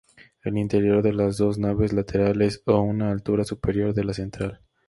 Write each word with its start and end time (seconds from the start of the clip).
El 0.41 0.57
interior 0.57 1.03
tiene 1.03 1.17
las 1.17 1.37
dos 1.37 1.59
naves 1.59 1.93
laterales 1.93 2.63
a 2.65 2.73
una 2.79 3.11
altura 3.11 3.43
superior 3.43 3.93
de 3.93 4.03
la 4.03 4.15
central. 4.15 4.59